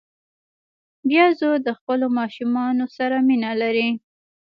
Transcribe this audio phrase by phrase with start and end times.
[1.07, 3.89] بیزو د خپلو ماشومانو سره مینه لري.